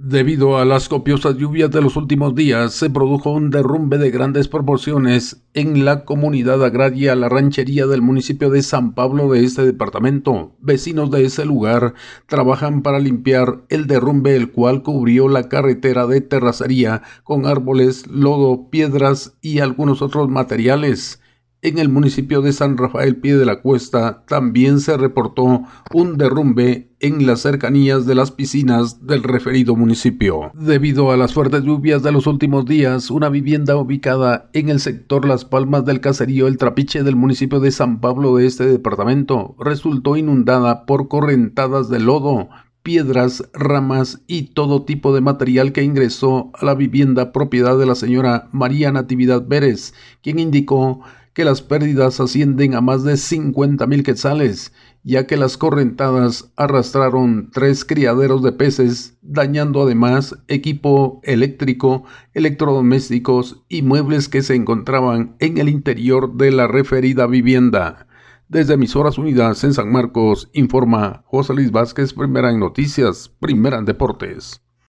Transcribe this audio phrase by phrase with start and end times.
[0.00, 4.46] Debido a las copiosas lluvias de los últimos días, se produjo un derrumbe de grandes
[4.46, 10.54] proporciones en la comunidad agraria La Ranchería del municipio de San Pablo de este departamento.
[10.60, 11.94] Vecinos de ese lugar
[12.26, 18.70] trabajan para limpiar el derrumbe, el cual cubrió la carretera de terracería con árboles, lodo,
[18.70, 21.20] piedras y algunos otros materiales.
[21.60, 26.92] En el municipio de San Rafael Pie de la Cuesta también se reportó un derrumbe
[27.00, 30.52] en las cercanías de las piscinas del referido municipio.
[30.54, 35.26] Debido a las fuertes lluvias de los últimos días, una vivienda ubicada en el sector
[35.26, 40.16] Las Palmas del caserío El Trapiche del municipio de San Pablo de este departamento resultó
[40.16, 42.50] inundada por correntadas de lodo,
[42.84, 47.96] piedras, ramas y todo tipo de material que ingresó a la vivienda propiedad de la
[47.96, 51.02] señora María Natividad Pérez, quien indicó
[51.38, 54.72] que las pérdidas ascienden a más de 50 mil quetzales,
[55.04, 62.02] ya que las correntadas arrastraron tres criaderos de peces, dañando además equipo eléctrico,
[62.34, 68.08] electrodomésticos y muebles que se encontraban en el interior de la referida vivienda.
[68.48, 73.84] Desde Emisoras Unidas en San Marcos, informa José Luis Vázquez, primera en noticias, primera en
[73.84, 74.60] deportes.